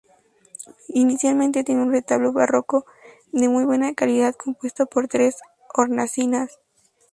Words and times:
Inicialmente 0.95 1.63
tenía 1.63 1.83
un 1.83 1.91
retablo 1.91 2.33
barroco 2.33 2.87
de 3.33 3.49
muy 3.49 3.65
buena 3.65 3.93
calidad, 3.93 4.33
compuesto 4.33 4.87
por 4.87 5.07
tres 5.07 5.37
hornacinas. 5.75 6.57